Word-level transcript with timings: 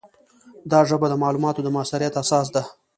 دا 0.71 0.79
ژبه 0.89 1.07
د 1.09 1.13
معلوماتو 1.23 1.63
د 1.63 1.67
موثریت 1.75 2.13
اساس 2.23 2.47
ده. 2.55 2.63